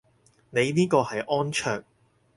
[0.49, 1.83] 你呢個係安卓